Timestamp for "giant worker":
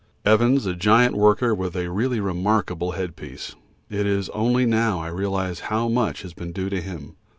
0.73-1.53